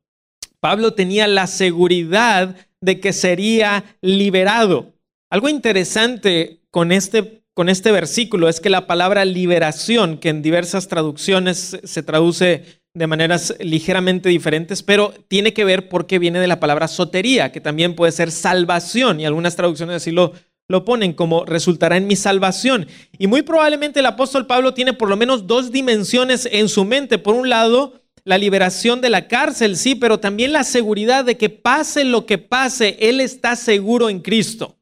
[0.59, 4.93] Pablo tenía la seguridad de que sería liberado.
[5.29, 10.87] Algo interesante con este, con este versículo es que la palabra liberación, que en diversas
[10.87, 16.59] traducciones se traduce de maneras ligeramente diferentes, pero tiene que ver porque viene de la
[16.59, 20.33] palabra sotería, que también puede ser salvación, y algunas traducciones así lo,
[20.67, 22.87] lo ponen como resultará en mi salvación.
[23.17, 27.17] Y muy probablemente el apóstol Pablo tiene por lo menos dos dimensiones en su mente.
[27.17, 31.49] Por un lado, la liberación de la cárcel, sí, pero también la seguridad de que
[31.49, 34.77] pase lo que pase, él está seguro en Cristo.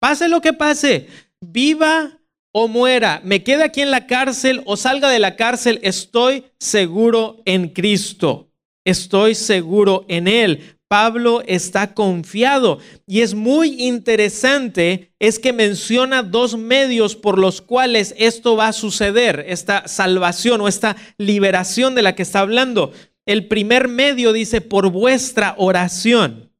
[0.00, 1.06] Pase lo que pase,
[1.40, 2.18] viva
[2.52, 7.42] o muera, me quede aquí en la cárcel o salga de la cárcel, estoy seguro
[7.44, 8.50] en Cristo.
[8.84, 10.76] Estoy seguro en Él.
[10.88, 18.14] Pablo está confiado y es muy interesante es que menciona dos medios por los cuales
[18.18, 22.92] esto va a suceder, esta salvación o esta liberación de la que está hablando.
[23.24, 26.52] El primer medio dice por vuestra oración.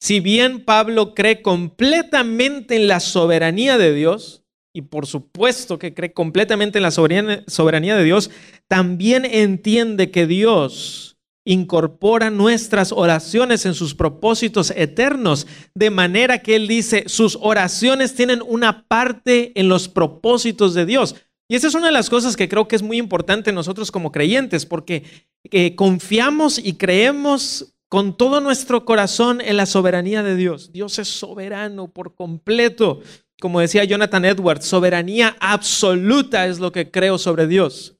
[0.00, 4.41] Si bien Pablo cree completamente en la soberanía de Dios,
[4.74, 8.30] y por supuesto que cree completamente en la soberanía de Dios,
[8.68, 11.12] también entiende que Dios
[11.44, 18.40] incorpora nuestras oraciones en sus propósitos eternos, de manera que Él dice, sus oraciones tienen
[18.46, 21.16] una parte en los propósitos de Dios.
[21.48, 24.12] Y esa es una de las cosas que creo que es muy importante nosotros como
[24.12, 25.02] creyentes, porque
[25.50, 30.72] eh, confiamos y creemos con todo nuestro corazón en la soberanía de Dios.
[30.72, 33.00] Dios es soberano por completo
[33.42, 37.96] como decía Jonathan Edwards, soberanía absoluta es lo que creo sobre Dios.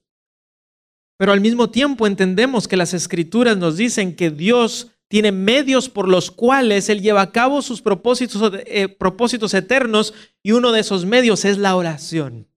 [1.17, 6.07] Pero al mismo tiempo entendemos que las escrituras nos dicen que Dios tiene medios por
[6.07, 11.05] los cuales Él lleva a cabo sus propósitos, eh, propósitos eternos y uno de esos
[11.05, 12.47] medios es la oración.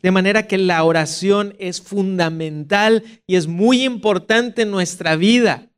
[0.00, 5.72] De manera que la oración es fundamental y es muy importante en nuestra vida.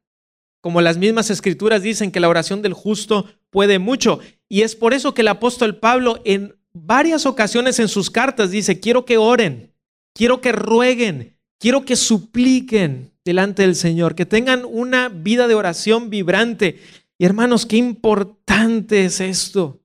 [0.61, 4.21] Como las mismas escrituras dicen que la oración del justo puede mucho.
[4.49, 8.81] Y es por eso que el apóstol Pablo en varias ocasiones en sus cartas dice,
[8.81, 9.73] quiero que oren,
[10.15, 16.11] quiero que rueguen, quiero que supliquen delante del Señor, que tengan una vida de oración
[16.11, 16.81] vibrante.
[17.19, 19.81] Y hermanos, qué importante es esto.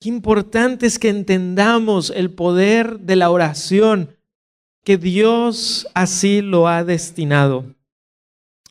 [0.00, 4.16] Qué importante es que entendamos el poder de la oración,
[4.84, 7.74] que Dios así lo ha destinado.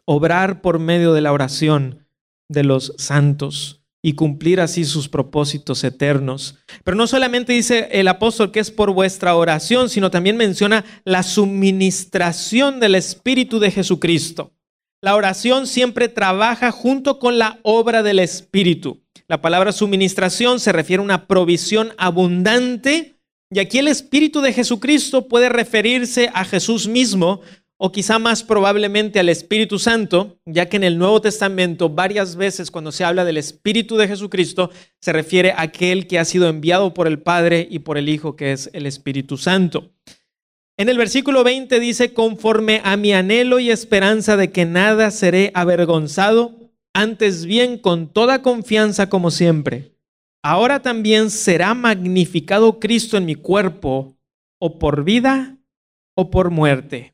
[0.06, 2.08] Obrar por medio de la oración
[2.48, 6.58] de los santos y cumplir así sus propósitos eternos.
[6.84, 11.24] Pero no solamente dice el apóstol que es por vuestra oración, sino también menciona la
[11.24, 14.54] suministración del Espíritu de Jesucristo.
[15.02, 19.02] La oración siempre trabaja junto con la obra del Espíritu.
[19.28, 23.20] La palabra suministración se refiere a una provisión abundante
[23.52, 27.42] y aquí el Espíritu de Jesucristo puede referirse a Jesús mismo
[27.82, 32.72] o quizá más probablemente al Espíritu Santo, ya que en el Nuevo Testamento varias veces
[32.72, 36.94] cuando se habla del Espíritu de Jesucristo se refiere a aquel que ha sido enviado
[36.94, 39.94] por el Padre y por el Hijo, que es el Espíritu Santo.
[40.78, 45.52] En el versículo 20 dice, conforme a mi anhelo y esperanza de que nada seré
[45.54, 49.96] avergonzado, antes bien con toda confianza como siempre.
[50.44, 54.18] Ahora también será magnificado Cristo en mi cuerpo,
[54.60, 55.58] o por vida
[56.18, 57.14] o por muerte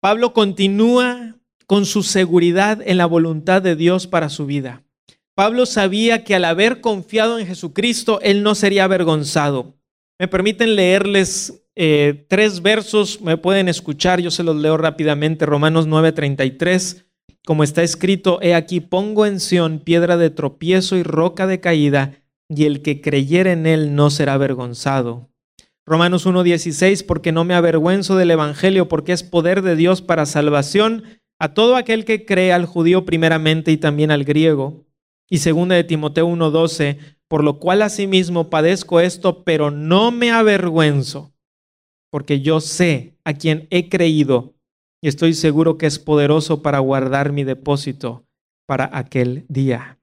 [0.00, 1.36] Pablo continúa
[1.66, 4.82] con su seguridad en la voluntad de Dios para su vida.
[5.34, 9.76] Pablo sabía que al haber confiado en Jesucristo, él no sería avergonzado.
[10.18, 15.46] Me permiten leerles eh, tres versos, me pueden escuchar, yo se los leo rápidamente.
[15.46, 17.04] Romanos 9:33,
[17.46, 22.22] como está escrito, he aquí pongo en Sión piedra de tropiezo y roca de caída,
[22.48, 25.29] y el que creyere en él no será avergonzado.
[25.86, 31.04] Romanos 1.16, porque no me avergüenzo del Evangelio, porque es poder de Dios para salvación
[31.38, 34.86] a todo aquel que cree, al judío primeramente y también al griego.
[35.28, 41.32] Y segunda de Timoteo 1.12, por lo cual asimismo padezco esto, pero no me avergüenzo,
[42.10, 44.54] porque yo sé a quien he creído
[45.00, 48.26] y estoy seguro que es poderoso para guardar mi depósito
[48.66, 49.99] para aquel día.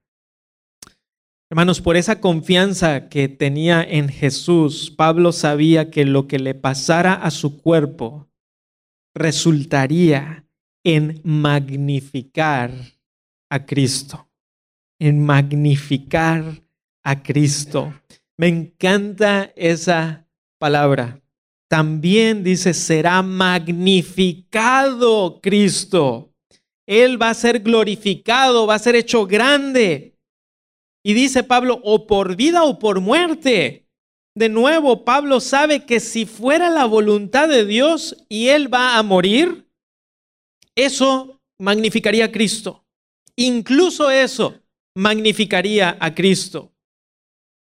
[1.50, 7.14] Hermanos, por esa confianza que tenía en Jesús, Pablo sabía que lo que le pasara
[7.14, 8.28] a su cuerpo
[9.14, 10.46] resultaría
[10.84, 12.70] en magnificar
[13.50, 14.28] a Cristo,
[15.00, 16.62] en magnificar
[17.02, 17.94] a Cristo.
[18.36, 21.22] Me encanta esa palabra.
[21.70, 26.34] También dice, será magnificado Cristo.
[26.86, 30.17] Él va a ser glorificado, va a ser hecho grande.
[31.04, 33.88] Y dice Pablo, o por vida o por muerte.
[34.34, 39.02] De nuevo, Pablo sabe que si fuera la voluntad de Dios y él va a
[39.02, 39.68] morir,
[40.76, 42.84] eso magnificaría a Cristo.
[43.36, 44.54] Incluso eso
[44.94, 46.72] magnificaría a Cristo.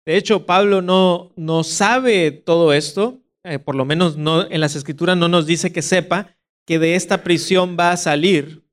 [0.06, 4.76] De hecho, Pablo no, no sabe todo esto, eh, por lo menos no, en las
[4.76, 8.66] escrituras no nos dice que sepa que de esta prisión va a salir,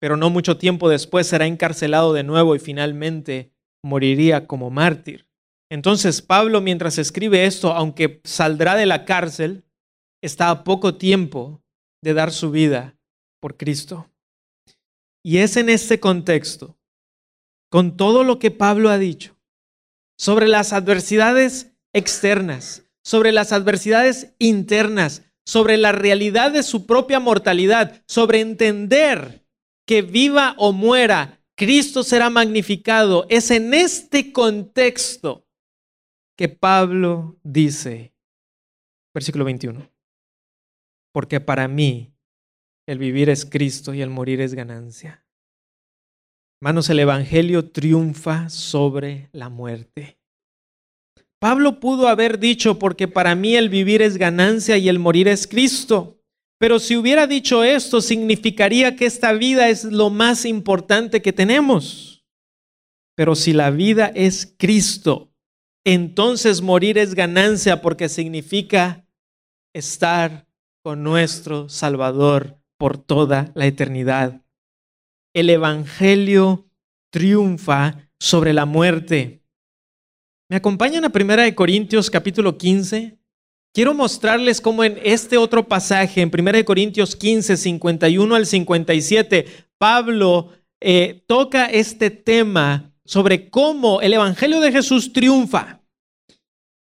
[0.00, 5.28] pero no mucho tiempo después será encarcelado de nuevo y finalmente moriría como mártir.
[5.70, 9.64] Entonces Pablo, mientras escribe esto, aunque saldrá de la cárcel,
[10.22, 11.62] está a poco tiempo
[12.02, 12.96] de dar su vida
[13.40, 14.10] por Cristo.
[15.24, 16.78] Y es en este contexto,
[17.70, 19.36] con todo lo que Pablo ha dicho,
[20.18, 28.02] sobre las adversidades externas, sobre las adversidades internas, sobre la realidad de su propia mortalidad,
[28.06, 29.46] sobre entender
[29.86, 33.26] que viva o muera, Cristo será magnificado.
[33.28, 35.44] Es en este contexto
[36.38, 38.14] que Pablo dice,
[39.12, 39.90] versículo 21,
[41.12, 42.14] porque para mí
[42.86, 45.26] el vivir es Cristo y el morir es ganancia.
[46.60, 50.20] Hermanos, el Evangelio triunfa sobre la muerte.
[51.40, 55.48] Pablo pudo haber dicho, porque para mí el vivir es ganancia y el morir es
[55.48, 56.17] Cristo.
[56.58, 62.24] Pero si hubiera dicho esto, significaría que esta vida es lo más importante que tenemos.
[63.14, 65.32] Pero si la vida es Cristo,
[65.84, 69.06] entonces morir es ganancia porque significa
[69.72, 70.46] estar
[70.82, 74.42] con nuestro Salvador por toda la eternidad.
[75.34, 76.68] El Evangelio
[77.10, 79.42] triunfa sobre la muerte.
[80.48, 83.17] ¿Me acompañan a 1 Corintios capítulo 15?
[83.74, 89.46] Quiero mostrarles cómo en este otro pasaje, en 1 Corintios 15, 51 al 57,
[89.78, 90.50] Pablo
[90.80, 95.78] eh, toca este tema sobre cómo el Evangelio de Jesús triunfa.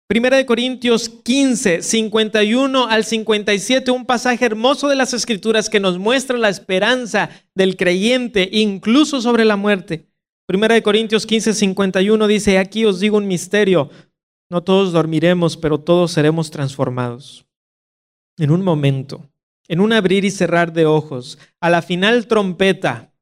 [0.09, 6.39] 1 Corintios 15, 51 al 57, un pasaje hermoso de las Escrituras que nos muestra
[6.39, 10.07] la esperanza del creyente, incluso sobre la muerte.
[10.49, 13.91] 1 Corintios 15, 51 dice, aquí os digo un misterio,
[14.49, 17.45] no todos dormiremos, pero todos seremos transformados.
[18.39, 19.31] en un momento,
[19.67, 23.15] en un abrir y cerrar de ojos, a la final trompeta,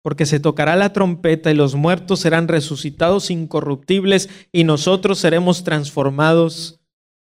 [0.00, 6.80] porque se tocará la trompeta y los muertos serán resucitados incorruptibles y nosotros seremos transformados,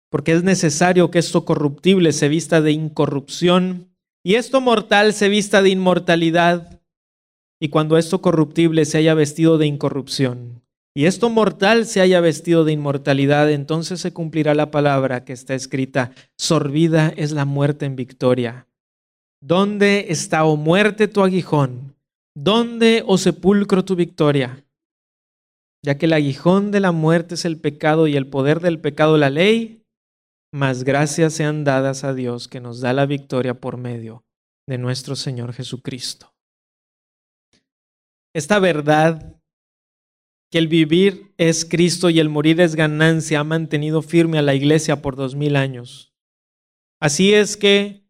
[0.09, 3.93] porque es necesario que esto corruptible se vista de incorrupción
[4.23, 6.81] y esto mortal se vista de inmortalidad,
[7.59, 10.63] y cuando esto corruptible se haya vestido de incorrupción
[10.95, 15.55] y esto mortal se haya vestido de inmortalidad, entonces se cumplirá la palabra que está
[15.55, 18.67] escrita, sorbida es la muerte en victoria.
[19.41, 21.95] ¿Dónde está, oh muerte, tu aguijón?
[22.35, 24.63] ¿Dónde, oh sepulcro, tu victoria?
[25.83, 29.17] Ya que el aguijón de la muerte es el pecado y el poder del pecado
[29.17, 29.83] la ley,
[30.53, 34.23] mas gracias sean dadas a Dios que nos da la victoria por medio
[34.67, 36.33] de nuestro Señor Jesucristo.
[38.33, 39.42] Esta verdad
[40.53, 44.53] que el vivir es Cristo y el morir es ganancia ha mantenido firme a la
[44.53, 46.13] iglesia por dos mil años.
[47.01, 48.05] Así es que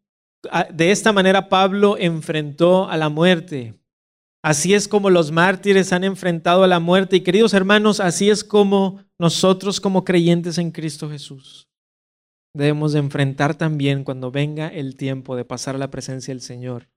[0.73, 3.75] de esta manera Pablo enfrentó a la muerte.
[4.43, 7.15] Así es como los mártires han enfrentado a la muerte.
[7.15, 11.69] Y queridos hermanos, así es como nosotros como creyentes en Cristo Jesús
[12.55, 16.89] debemos de enfrentar también cuando venga el tiempo de pasar a la presencia del Señor.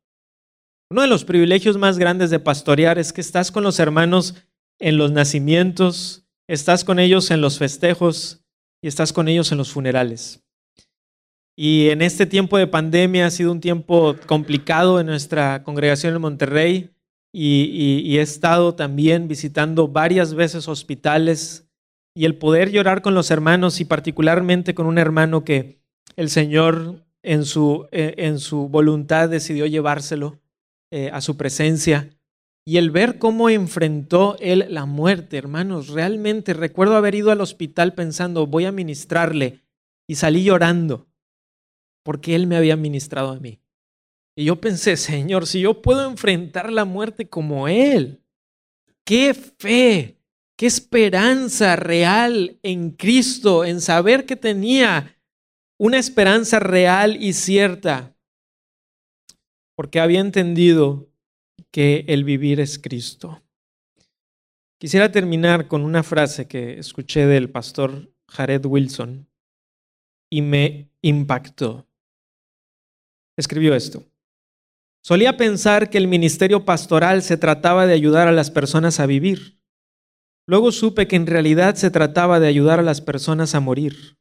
[0.91, 4.35] Uno de los privilegios más grandes de pastorear es que estás con los hermanos
[4.79, 8.45] en los nacimientos, estás con ellos en los festejos
[8.83, 10.43] y estás con ellos en los funerales.
[11.57, 16.21] Y en este tiempo de pandemia ha sido un tiempo complicado en nuestra congregación en
[16.21, 16.91] Monterrey
[17.33, 21.67] y, he estado también visitando varias veces hospitales
[22.15, 25.81] y el poder llorar con los hermanos y particularmente con un hermano que
[26.17, 30.39] el Señor en su, eh, en su voluntad decidió llevárselo
[30.91, 32.11] eh, a su presencia.
[32.69, 37.95] Y el ver cómo enfrentó él la muerte, hermanos, realmente recuerdo haber ido al hospital
[37.95, 39.63] pensando, voy a ministrarle,
[40.09, 41.07] y salí llorando,
[42.03, 43.61] porque él me había ministrado a mí.
[44.37, 48.23] Y yo pensé, Señor, si yo puedo enfrentar la muerte como Él,
[49.05, 50.19] qué fe,
[50.57, 55.17] qué esperanza real en Cristo, en saber que tenía
[55.79, 58.15] una esperanza real y cierta,
[59.75, 61.09] porque había entendido
[61.77, 63.43] que el vivir es Cristo.
[64.81, 69.29] Quisiera terminar con una frase que escuché del pastor Jared Wilson
[70.31, 71.87] y me impactó.
[73.37, 74.03] Escribió esto.
[75.05, 79.61] Solía pensar que el ministerio pastoral se trataba de ayudar a las personas a vivir.
[80.47, 84.17] Luego supe que en realidad se trataba de ayudar a las personas a morir.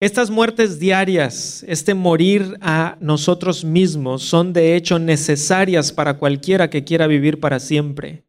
[0.00, 6.84] Estas muertes diarias, este morir a nosotros mismos, son de hecho necesarias para cualquiera que
[6.84, 8.26] quiera vivir para siempre.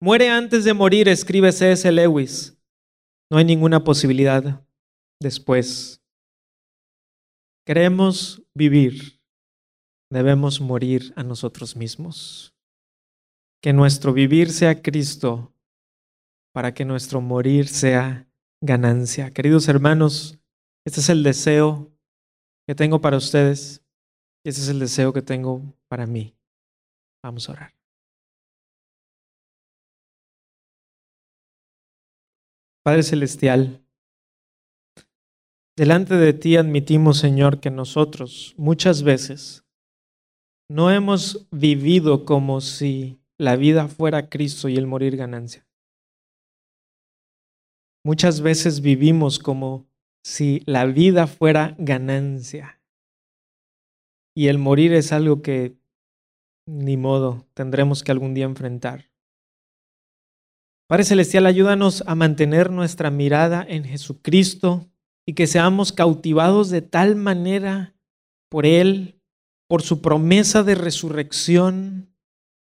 [0.00, 1.90] Muere antes de morir, escribe C.S.
[1.90, 2.58] Lewis.
[3.30, 4.66] No hay ninguna posibilidad
[5.20, 6.02] después.
[7.64, 9.22] Queremos vivir
[10.12, 12.54] debemos morir a nosotros mismos.
[13.62, 15.54] Que nuestro vivir sea Cristo
[16.52, 18.28] para que nuestro morir sea
[18.60, 19.30] ganancia.
[19.30, 20.38] Queridos hermanos,
[20.84, 21.90] este es el deseo
[22.66, 23.82] que tengo para ustedes
[24.44, 26.34] y este es el deseo que tengo para mí.
[27.22, 27.74] Vamos a orar.
[32.84, 33.80] Padre Celestial,
[35.76, 39.64] delante de ti admitimos, Señor, que nosotros muchas veces
[40.68, 45.64] no hemos vivido como si la vida fuera Cristo y el morir ganancia.
[48.04, 49.86] Muchas veces vivimos como
[50.24, 52.80] si la vida fuera ganancia
[54.34, 55.76] y el morir es algo que
[56.66, 59.10] ni modo tendremos que algún día enfrentar.
[60.88, 64.88] Padre Celestial, ayúdanos a mantener nuestra mirada en Jesucristo
[65.26, 67.94] y que seamos cautivados de tal manera
[68.50, 69.18] por Él
[69.68, 72.14] por su promesa de resurrección,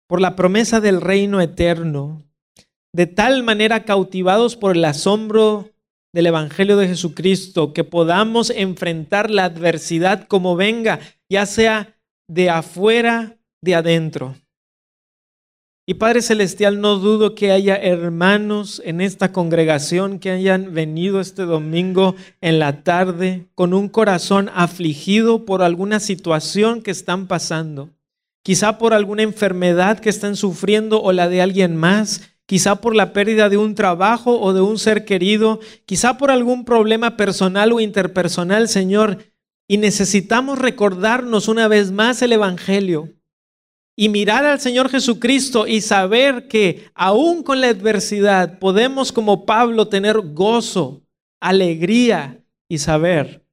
[0.05, 2.23] por la promesa del reino eterno,
[2.93, 5.69] de tal manera cautivados por el asombro
[6.13, 10.99] del Evangelio de Jesucristo, que podamos enfrentar la adversidad como venga,
[11.29, 11.97] ya sea
[12.27, 14.35] de afuera, de adentro.
[15.89, 21.45] Y Padre Celestial, no dudo que haya hermanos en esta congregación que hayan venido este
[21.45, 27.89] domingo en la tarde con un corazón afligido por alguna situación que están pasando,
[28.43, 33.13] quizá por alguna enfermedad que están sufriendo o la de alguien más, quizá por la
[33.13, 37.79] pérdida de un trabajo o de un ser querido, quizá por algún problema personal o
[37.79, 39.19] interpersonal, Señor.
[39.67, 43.13] Y necesitamos recordarnos una vez más el Evangelio
[43.95, 49.87] y mirar al Señor Jesucristo y saber que aún con la adversidad podemos como Pablo
[49.87, 51.03] tener gozo,
[51.39, 53.45] alegría y saber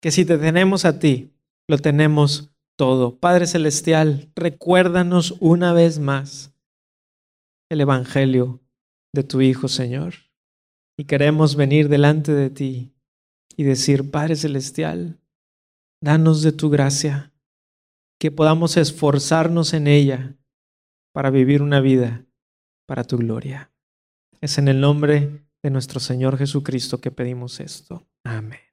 [0.00, 1.32] que si te tenemos a ti,
[1.66, 3.18] lo tenemos todo.
[3.18, 6.54] Padre Celestial, recuérdanos una vez más
[7.70, 8.60] el Evangelio
[9.12, 10.14] de tu Hijo, Señor.
[10.96, 12.94] Y queremos venir delante de ti
[13.56, 15.20] y decir, Padre Celestial,
[16.02, 17.32] danos de tu gracia,
[18.20, 20.36] que podamos esforzarnos en ella
[21.12, 22.26] para vivir una vida
[22.86, 23.72] para tu gloria.
[24.40, 28.06] Es en el nombre de nuestro Señor Jesucristo que pedimos esto.
[28.24, 28.67] Amén.